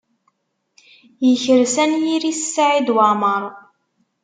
[1.27, 3.43] Yekres anyir-is Saɛid Waɛmaṛ.